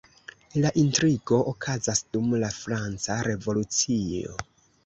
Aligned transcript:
La 0.63 0.71
intrigo 0.83 1.39
okazas 1.51 2.01
dum 2.15 2.33
la 2.45 2.51
Franca 2.63 3.21
Revolucio. 3.29 4.35